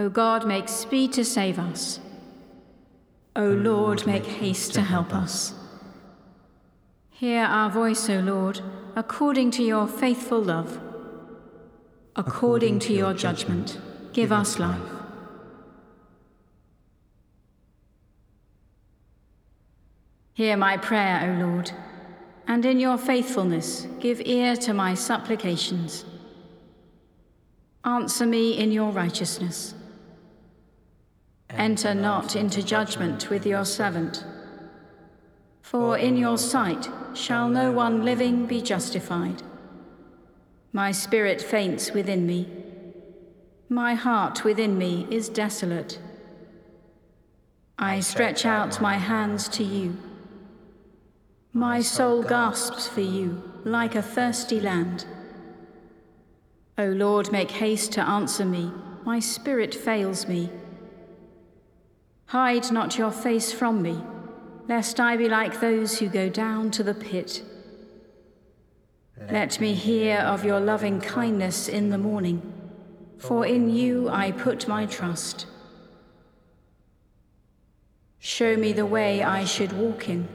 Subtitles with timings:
[0.00, 2.00] O God, make speed to save us.
[3.36, 5.52] O Lord, make haste to help us.
[7.10, 8.62] Hear our voice, O Lord,
[8.96, 10.80] according to your faithful love.
[12.16, 13.78] According to your judgment,
[14.14, 14.80] give us life.
[20.32, 21.72] Hear my prayer, O Lord,
[22.46, 26.06] and in your faithfulness give ear to my supplications.
[27.84, 29.74] Answer me in your righteousness.
[31.56, 34.24] Enter not into judgment with your servant.
[35.62, 39.42] For in your sight shall no one living be justified.
[40.72, 42.48] My spirit faints within me.
[43.68, 45.98] My heart within me is desolate.
[47.78, 49.96] I stretch out my hands to you.
[51.52, 55.04] My soul gasps for you like a thirsty land.
[56.78, 58.70] O Lord, make haste to answer me.
[59.04, 60.50] My spirit fails me.
[62.30, 64.00] Hide not your face from me,
[64.68, 67.42] lest I be like those who go down to the pit.
[69.32, 72.40] Let me hear of your loving kindness in the morning,
[73.18, 75.46] for in you I put my trust.
[78.20, 80.28] Show me the way I should walk in,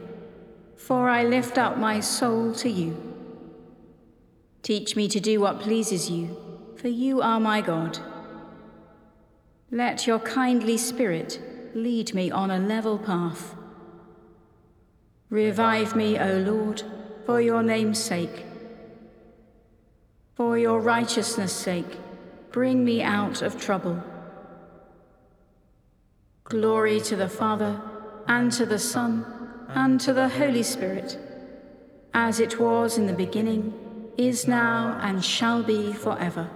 [0.76, 2.94] for I lift up my soul to you.
[4.62, 6.36] Teach me to do what pleases you,
[6.76, 7.98] for you are my God.
[9.70, 11.40] Let your kindly spirit
[11.76, 13.54] lead me on a level path.
[15.28, 16.82] Revive me, O Lord,
[17.26, 18.46] for your name's sake.
[20.34, 21.98] For your righteousness' sake,
[22.50, 24.02] bring me out of trouble.
[26.44, 27.80] Glory to the Father,
[28.26, 29.26] and to the Son,
[29.68, 31.18] and to the Holy Spirit,
[32.14, 33.74] as it was in the beginning,
[34.16, 36.48] is now, and shall be forever.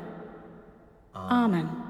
[1.15, 1.90] Amen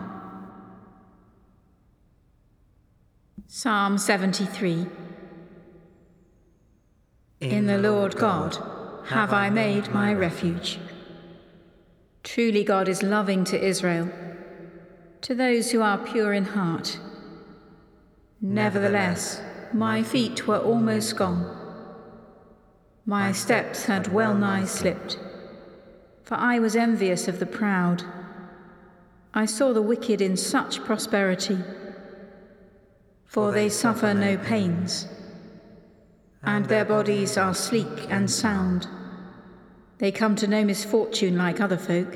[3.53, 4.87] Psalm 73
[7.41, 8.57] In the Lord God
[9.07, 10.79] have I made my refuge.
[12.23, 14.09] Truly, God is loving to Israel,
[15.19, 16.97] to those who are pure in heart.
[18.39, 19.41] Nevertheless,
[19.73, 21.43] my feet were almost gone.
[23.05, 25.19] My steps had well nigh slipped,
[26.23, 28.05] for I was envious of the proud.
[29.33, 31.57] I saw the wicked in such prosperity
[33.31, 35.07] for they suffer no pains,
[36.43, 38.85] and their bodies are sleek and sound.
[39.99, 42.13] They come to no misfortune like other folk,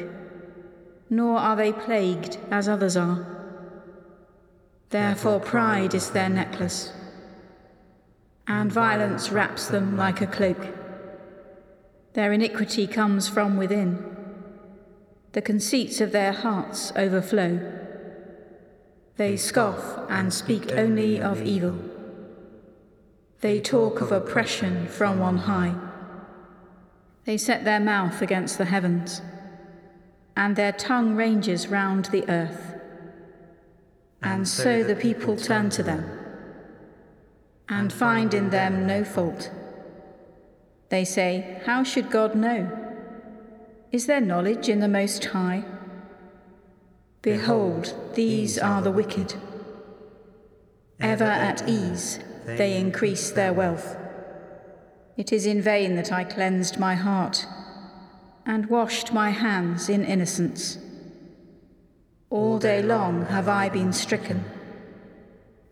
[1.09, 3.25] nor are they plagued as others are.
[4.89, 6.91] Therefore, pride is their necklace,
[8.45, 10.67] and violence wraps them like a cloak.
[12.11, 14.17] Their iniquity comes from within,
[15.31, 17.84] the conceits of their hearts overflow.
[19.17, 21.77] They scoff and speak only of evil.
[23.41, 25.75] They talk of oppression from on high.
[27.25, 29.21] They set their mouth against the heavens,
[30.35, 32.75] and their tongue ranges round the earth.
[34.21, 36.03] And so the people turn to them,
[37.69, 39.49] and find in them no fault.
[40.89, 42.69] They say, How should God know?
[43.91, 45.63] Is there knowledge in the Most High?
[47.25, 49.33] Behold, these are the wicked.
[50.99, 53.97] Ever at ease, they increase their wealth.
[55.17, 57.47] It is in vain that I cleansed my heart
[58.45, 60.77] and washed my hands in innocence.
[62.29, 64.45] All day long have I been stricken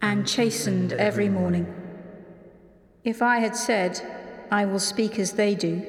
[0.02, 1.72] and chastened every morning.
[3.04, 4.02] If I had said,
[4.50, 5.84] I will speak as they do,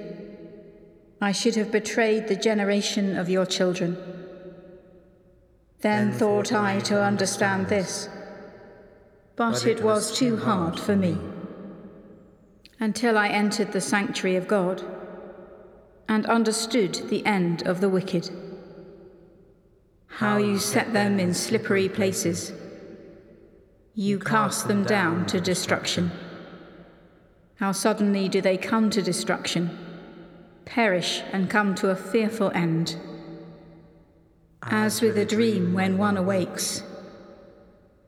[1.22, 4.13] I should have betrayed the generation of your children.
[5.84, 8.08] Then thought I to understand this,
[9.36, 11.19] but it was too hard for me.
[12.81, 14.82] Until I entered the sanctuary of God
[16.08, 18.31] and understood the end of the wicked.
[20.06, 22.54] How you set them in slippery places.
[23.94, 26.12] You cast them down to destruction.
[27.56, 29.78] How suddenly do they come to destruction,
[30.64, 32.96] perish and come to a fearful end.
[34.66, 36.82] As with a dream when one awakes.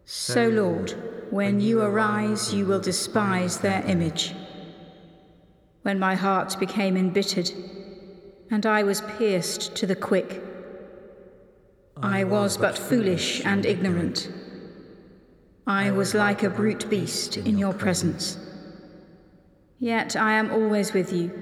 [0.04, 0.94] So, Lord,
[1.30, 4.34] when you arise, you will despise their image.
[5.82, 7.50] When my heart became embittered,
[8.50, 10.42] and I was pierced to the quick,
[11.96, 14.30] I was but foolish and ignorant.
[15.66, 18.38] I was like a brute beast in your presence.
[19.78, 21.32] Yet I am always with you.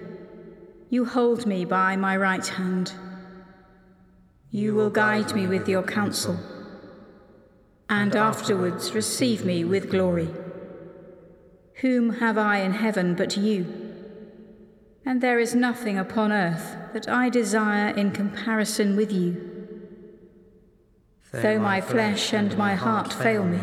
[0.88, 2.92] You hold me by my right hand.
[4.54, 6.38] You will guide me with your counsel,
[7.90, 10.28] and afterwards receive me with glory.
[11.80, 13.66] Whom have I in heaven but you?
[15.04, 19.88] And there is nothing upon earth that I desire in comparison with you.
[21.32, 23.58] Though my flesh and my heart fail me,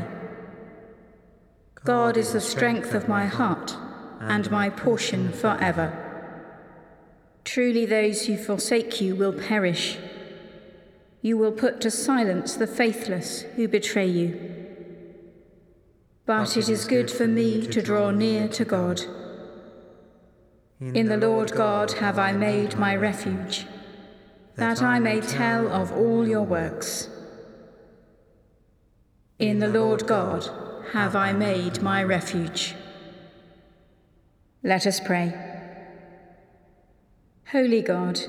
[1.85, 3.77] God is the strength of my heart
[4.19, 5.87] and my portion forever.
[7.45, 9.97] Truly, those who forsake you will perish.
[11.21, 14.51] You will put to silence the faithless who betray you.
[16.25, 19.01] But it is good for me to draw near to God.
[20.79, 23.67] In the Lord God have I made my refuge,
[24.55, 27.07] that I may tell of all your works.
[29.37, 30.49] In the Lord God
[30.91, 32.73] have I made my refuge.
[34.63, 35.33] Let us pray.
[37.51, 38.19] Holy God,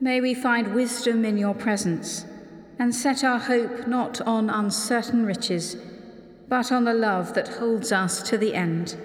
[0.00, 2.26] May we find wisdom in your presence
[2.78, 5.76] and set our hope not on uncertain riches,
[6.48, 8.96] but on the love that holds us to the end.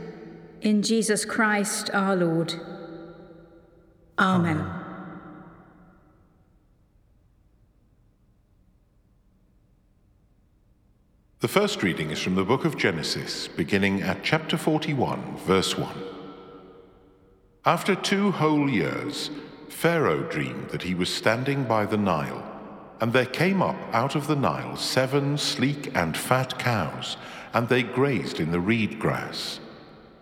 [0.61, 2.53] In Jesus Christ our Lord.
[4.19, 4.57] Amen.
[4.57, 4.81] Amen.
[11.39, 15.89] The first reading is from the book of Genesis, beginning at chapter 41, verse 1.
[17.65, 19.31] After two whole years,
[19.71, 22.43] Pharaoh dreamed that he was standing by the Nile,
[22.99, 27.17] and there came up out of the Nile seven sleek and fat cows,
[27.51, 29.59] and they grazed in the reed grass.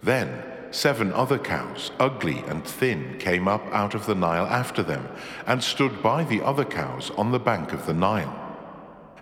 [0.01, 5.09] Then seven other cows, ugly and thin, came up out of the Nile after them,
[5.45, 8.33] and stood by the other cows on the bank of the Nile.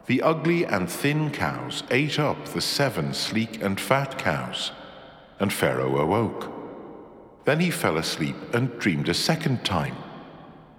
[0.06, 4.72] The ugly and thin cows ate up the seven sleek and fat cows,
[5.40, 6.54] and Pharaoh awoke.
[7.46, 9.96] Then he fell asleep and dreamed a second time.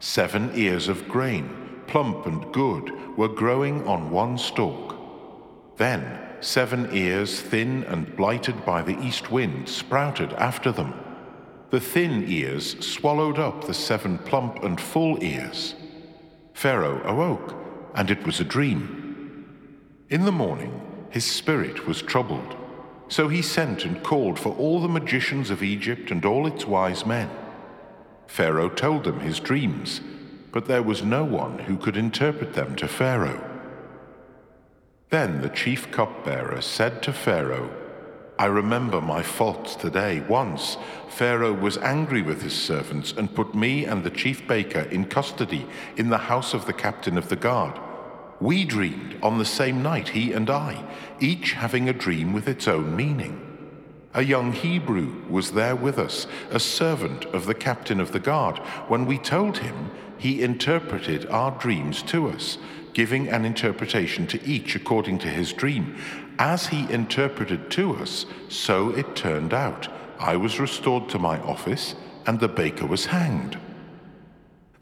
[0.00, 1.50] Seven ears of grain,
[1.86, 4.96] plump and good, were growing on one stalk.
[5.76, 10.94] Then seven ears, thin and blighted by the east wind, sprouted after them.
[11.70, 15.74] The thin ears swallowed up the seven plump and full ears.
[16.54, 17.54] Pharaoh awoke,
[17.94, 19.44] and it was a dream.
[20.08, 20.80] In the morning,
[21.10, 22.56] his spirit was troubled.
[23.08, 27.04] So he sent and called for all the magicians of Egypt and all its wise
[27.04, 27.30] men.
[28.28, 30.00] Pharaoh told them his dreams,
[30.52, 33.44] but there was no one who could interpret them to Pharaoh.
[35.10, 37.74] Then the chief cupbearer said to Pharaoh,
[38.38, 40.20] I remember my faults today.
[40.20, 40.76] Once
[41.08, 45.66] Pharaoh was angry with his servants and put me and the chief baker in custody
[45.96, 47.80] in the house of the captain of the guard.
[48.40, 50.84] We dreamed on the same night, he and I,
[51.18, 53.47] each having a dream with its own meaning.
[54.18, 58.58] A young Hebrew was there with us, a servant of the captain of the guard.
[58.88, 62.58] When we told him, he interpreted our dreams to us,
[62.94, 65.96] giving an interpretation to each according to his dream.
[66.36, 69.86] As he interpreted to us, so it turned out.
[70.18, 71.94] I was restored to my office,
[72.26, 73.56] and the baker was hanged.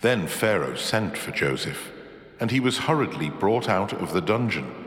[0.00, 1.93] Then Pharaoh sent for Joseph,
[2.40, 4.86] and he was hurriedly brought out of the dungeon.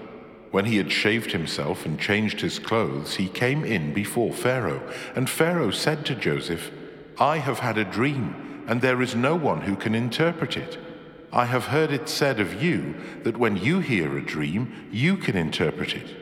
[0.52, 4.82] When he had shaved himself and changed his clothes, he came in before Pharaoh.
[5.16, 6.72] And Pharaoh said to Joseph,
[7.20, 10.80] I have had a dream, and there is no one who can interpret it.
[11.32, 15.36] I have heard it said of you that when you hear a dream, you can
[15.36, 16.16] interpret it.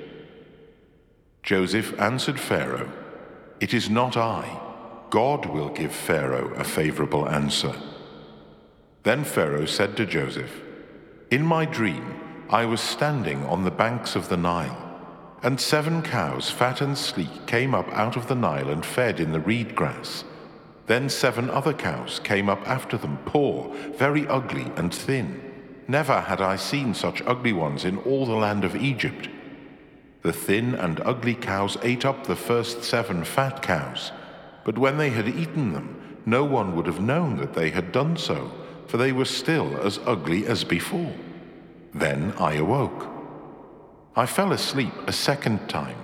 [1.44, 2.92] Joseph answered Pharaoh,
[3.62, 4.60] It is not I.
[5.10, 7.74] God will give Pharaoh a favorable answer.
[9.04, 10.52] Then Pharaoh said to Joseph,
[11.32, 14.78] In my dream, I was standing on the banks of the Nile,
[15.44, 19.34] and seven cows, fat and sleek, came up out of the Nile and fed in
[19.34, 20.24] the reed grass.
[20.86, 25.42] Then seven other cows came up after them, poor, very ugly and thin.
[25.90, 29.28] Never had I seen such ugly ones in all the land of Egypt.
[30.22, 34.14] The thin and ugly cows ate up the first seven fat cows,
[34.64, 38.16] but when they had eaten them, no one would have known that they had done
[38.16, 38.54] so,
[38.88, 41.14] for they were still as ugly as before.
[42.00, 43.08] Then I awoke.
[44.16, 45.98] I fell asleep a second time,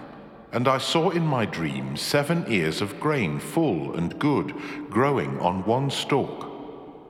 [0.52, 4.56] and I saw in my dream seven ears of grain, full and good,
[4.90, 6.50] growing on one stalk.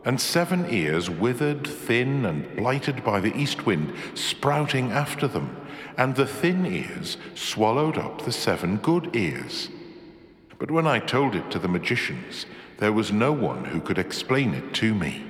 [0.06, 5.56] and seven ears withered, thin, and blighted by the east wind, sprouting after them,
[5.98, 9.70] and the thin ears swallowed up the seven good ears.
[10.60, 12.46] But when I told it to the magicians,
[12.80, 15.24] there was no one who could explain it to me.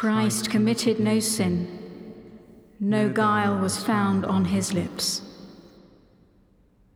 [0.00, 1.68] Christ committed no sin.
[2.80, 5.20] No guile was found on his lips.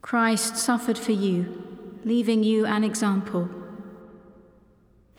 [0.01, 1.63] Christ suffered for you,
[2.03, 3.51] leaving you an example,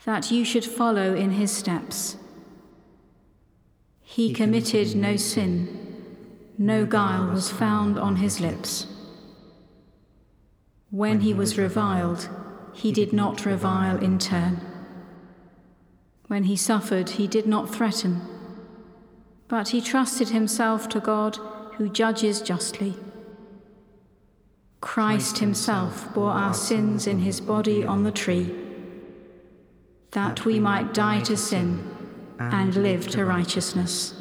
[0.04, 2.16] that you should follow in his steps.
[4.02, 6.02] He committed no sin,
[6.58, 8.88] no guile was found on his lips.
[10.90, 12.28] When he was reviled,
[12.74, 14.75] he did not revile in turn.
[16.28, 18.20] When he suffered, he did not threaten,
[19.46, 21.38] but he trusted himself to God
[21.74, 22.94] who judges justly.
[24.80, 28.54] Christ himself bore our sins in his body on the tree,
[30.12, 31.88] that we might die to sin
[32.38, 34.14] and live to righteousness.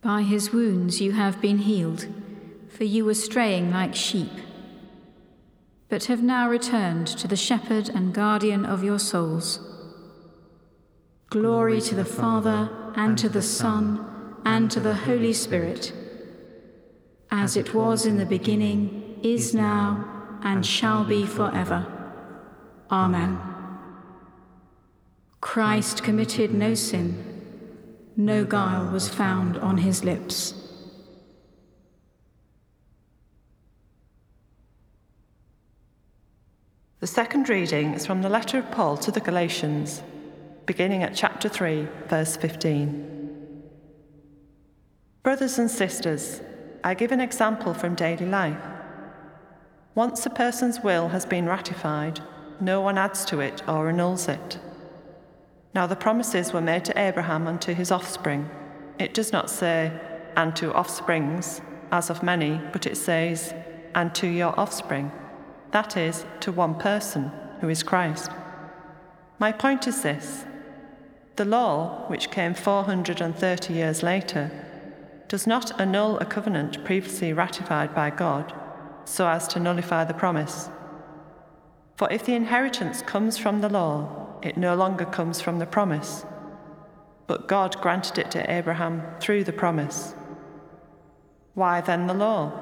[0.00, 2.06] By his wounds you have been healed,
[2.68, 4.30] for you were straying like sheep,
[5.88, 9.67] but have now returned to the shepherd and guardian of your souls.
[11.30, 15.92] Glory to the Father, and to the Son, and to the Holy Spirit,
[17.30, 21.86] as it was in the beginning, is now, and shall be forever.
[22.90, 23.38] Amen.
[25.42, 27.42] Christ committed no sin,
[28.16, 30.54] no guile was found on his lips.
[37.00, 40.02] The second reading is from the letter of Paul to the Galatians
[40.68, 43.62] beginning at chapter 3, verse 15.
[45.22, 46.42] Brothers and sisters,
[46.84, 48.60] I give an example from daily life.
[49.94, 52.20] Once a person's will has been ratified,
[52.60, 54.58] no one adds to it or annuls it.
[55.74, 58.50] Now the promises were made to Abraham and to his offspring.
[58.98, 59.90] It does not say,
[60.36, 63.54] and to offsprings, as of many, but it says,
[63.94, 65.10] and to your offspring.
[65.70, 67.32] That is, to one person,
[67.62, 68.30] who is Christ.
[69.38, 70.44] My point is this
[71.38, 74.50] the law, which came 430 years later,
[75.28, 78.52] does not annul a covenant previously ratified by God
[79.04, 80.68] so as to nullify the promise.
[81.96, 86.26] For if the inheritance comes from the law, it no longer comes from the promise,
[87.26, 90.14] but God granted it to Abraham through the promise.
[91.54, 92.52] Why then the law?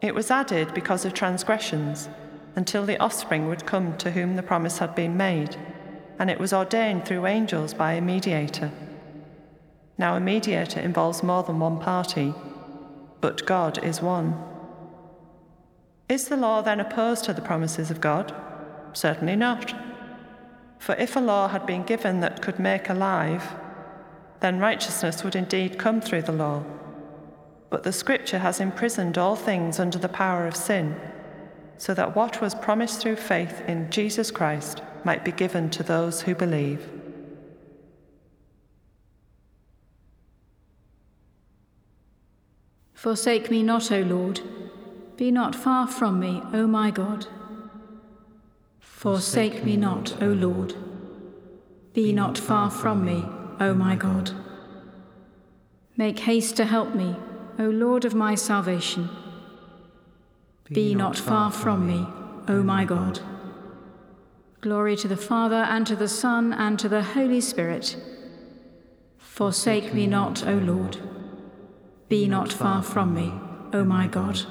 [0.00, 2.08] It was added because of transgressions
[2.54, 5.56] until the offspring would come to whom the promise had been made
[6.18, 8.70] and it was ordained through angels by a mediator.
[9.98, 12.34] Now, a mediator involves more than one party,
[13.20, 14.42] but God is one.
[16.08, 18.34] Is the law then opposed to the promises of God?
[18.92, 19.74] Certainly not.
[20.78, 23.54] For if a law had been given that could make alive,
[24.40, 26.64] then righteousness would indeed come through the law.
[27.70, 30.96] But the Scripture has imprisoned all things under the power of sin,
[31.78, 36.22] so that what was promised through faith in Jesus Christ might be given to those
[36.22, 36.88] who believe.
[42.94, 44.40] Forsake me not, O Lord.
[45.16, 47.26] Be not far from me, O my God.
[48.78, 50.74] Forsake me not, O Lord.
[51.92, 53.24] Be not far from me,
[53.58, 54.30] O my God.
[55.96, 57.16] Make haste to help me,
[57.58, 59.08] O Lord of my salvation.
[60.70, 62.06] Be not far from me,
[62.48, 63.18] O my God.
[64.62, 67.96] Glory to the Father, and to the Son, and to the Holy Spirit.
[69.18, 70.98] Forsake me not, O Lord.
[72.08, 73.32] Be not far from me,
[73.72, 74.42] O my God.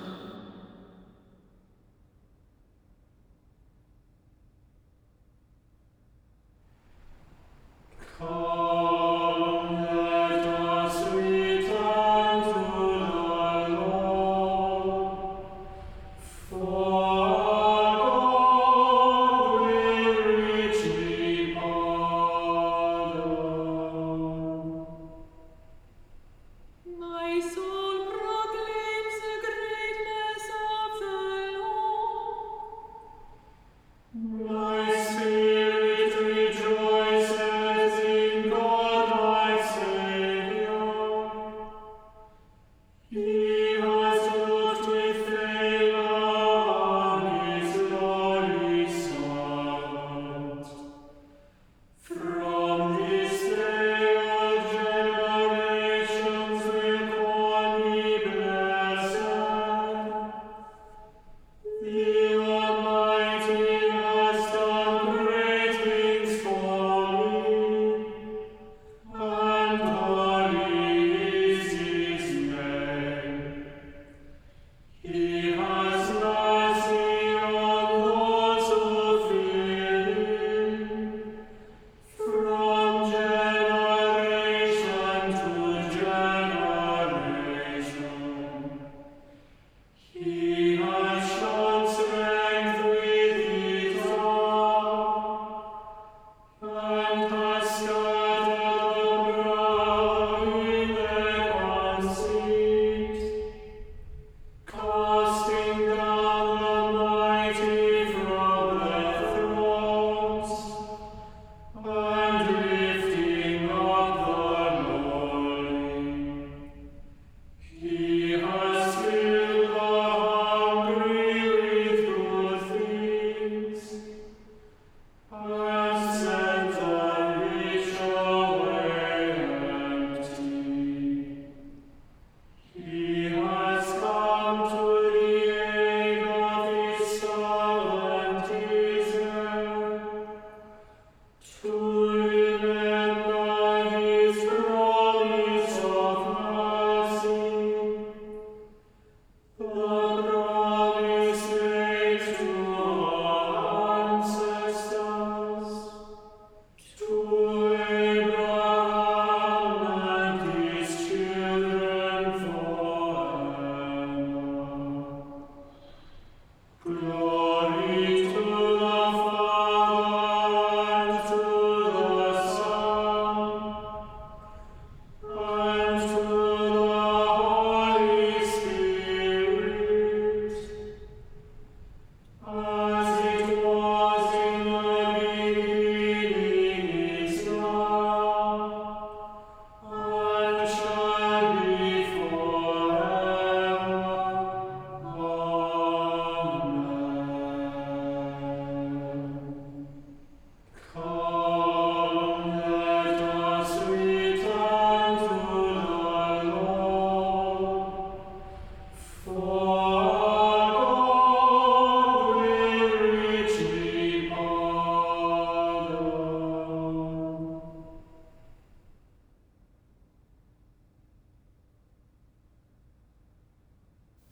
[182.51, 183.00] Thank you.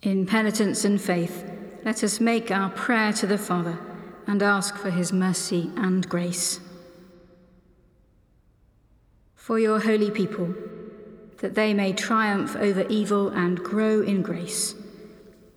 [0.01, 1.49] In penitence and faith,
[1.83, 3.77] let us make our prayer to the Father
[4.27, 6.61] and ask for his mercy and grace.
[9.35, 10.53] For your holy people,
[11.39, 14.73] that they may triumph over evil and grow in grace,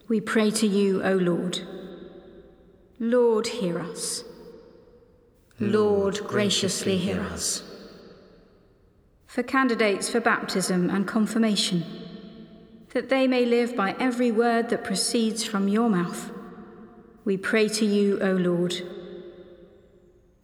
[0.08, 1.60] we pray to you, O Lord.
[2.98, 4.24] Lord, hear us.
[5.60, 7.62] Lord, graciously hear us.
[9.26, 11.84] For candidates for baptism and confirmation,
[12.92, 16.30] that they may live by every word that proceeds from your mouth.
[17.24, 18.74] We pray to you, O Lord.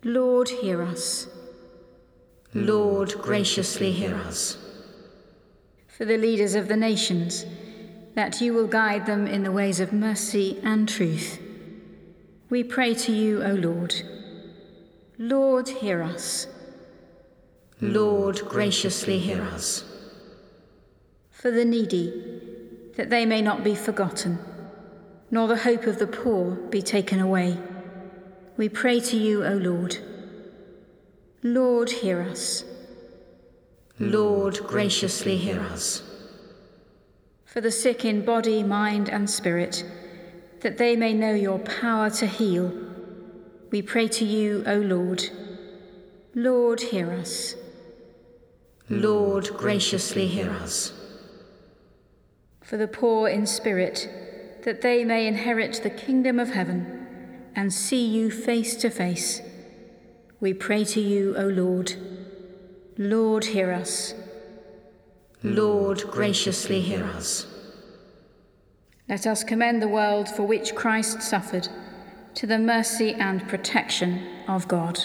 [0.03, 1.29] Lord, hear us.
[2.55, 4.57] Lord, graciously hear us.
[5.89, 7.45] For the leaders of the nations,
[8.15, 11.41] that you will guide them in the ways of mercy and truth.
[12.49, 13.95] We pray to you, O Lord.
[15.19, 16.47] Lord, hear us.
[17.81, 19.85] Lord, graciously hear us.
[21.31, 22.38] For the needy,
[22.99, 24.37] that they may not be forgotten,
[25.31, 27.57] nor the hope of the poor be taken away.
[28.57, 29.97] We pray to you, O Lord.
[31.45, 32.65] Lord, hear us.
[34.01, 36.03] Lord, graciously hear us.
[37.45, 39.85] For the sick in body, mind, and spirit,
[40.63, 42.73] that they may know your power to heal,
[43.71, 45.23] we pray to you, O Lord.
[46.35, 47.55] Lord, hear us.
[48.91, 50.93] Lord, graciously hear us
[52.69, 54.11] for the poor in spirit,
[54.65, 59.41] that they may inherit the kingdom of heaven and see you face to face.
[60.39, 61.95] We pray to you, O Lord.
[62.99, 64.13] Lord, hear us.
[65.43, 67.47] Lord, graciously hear us.
[69.09, 71.71] Let us commend the world for which Christ suffered
[72.35, 74.99] to the mercy and protection of God.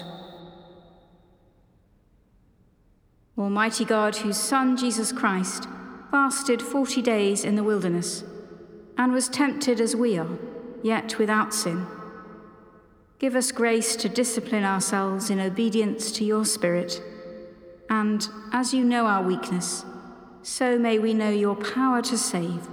[3.38, 5.66] Almighty God, whose Son, Jesus Christ,
[6.14, 8.24] fasted forty days in the wilderness,
[9.00, 10.38] and was tempted as we are,
[10.84, 11.88] yet without sin.
[13.18, 17.02] Give us grace to discipline ourselves in obedience to your Spirit,
[17.90, 19.86] and as you know our weakness,
[20.44, 22.68] so may we know your power to save.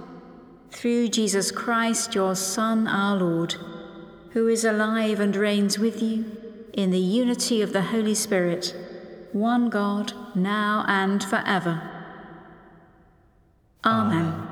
[0.69, 3.55] Through Jesus Christ, your Son, our Lord,
[4.33, 6.25] who is alive and reigns with you
[6.73, 8.75] in the unity of the Holy Spirit,
[9.31, 11.90] one God, now and forever.
[13.83, 14.47] Amen.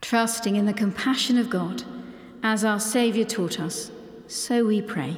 [0.00, 1.84] Trusting in the compassion of God,
[2.42, 3.90] as our Saviour taught us,
[4.26, 5.16] so we pray.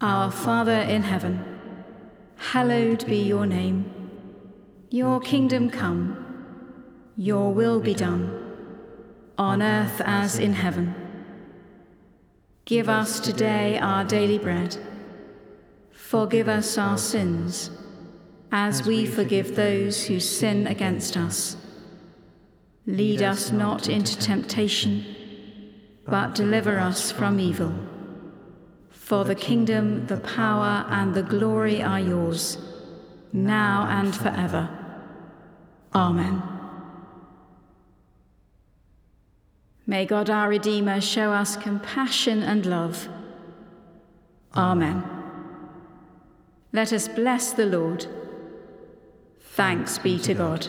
[0.00, 1.44] Our Father in heaven,
[2.36, 3.92] hallowed be your name.
[4.90, 8.54] Your kingdom come, your will be done,
[9.36, 10.94] on earth as in heaven.
[12.64, 14.76] Give us today our daily bread.
[15.92, 17.70] Forgive us our sins
[18.52, 21.56] as we forgive those who sin against us.
[22.86, 25.04] Lead us not into temptation,
[26.06, 27.74] but deliver us from evil.
[28.90, 32.58] For the kingdom, the power, and the glory are yours,
[33.32, 34.68] now and forever.
[35.94, 36.42] Amen.
[39.86, 43.08] May God our Redeemer show us compassion and love.
[44.54, 45.04] Amen.
[46.72, 48.06] Let us bless the Lord.
[49.56, 50.68] Thanks be to God.